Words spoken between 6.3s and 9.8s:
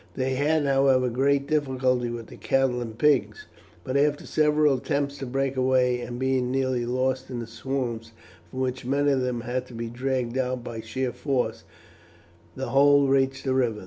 nearly lost in the swamps, from which many of them had to